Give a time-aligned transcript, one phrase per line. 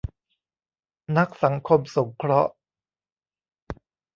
[1.17, 2.51] นักสังคมสงเคราะห์